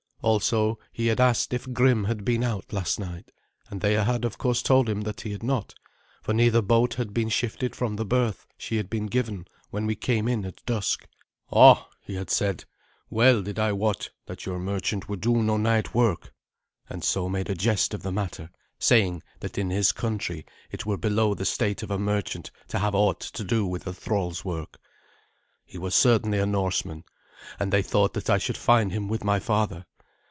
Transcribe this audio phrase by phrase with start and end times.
[0.23, 3.31] Also he had asked if Grim had been out last night,
[3.71, 5.73] and they had of course told him that he had not,
[6.21, 9.95] for neither boat had been shifted from the berth she had been given when we
[9.95, 11.07] came in at dusk.
[11.51, 12.65] "Ah," he had said,
[13.09, 16.31] "well did I wot that your merchant would do no night work,"
[16.87, 20.97] and so made a jest of the matter, saying that in his country it were
[20.97, 24.77] below the state of a merchant to have aught to do with a thrall's work.
[25.65, 27.05] He was certainly a Norseman,
[27.59, 29.87] and they thought that I should find him with my father.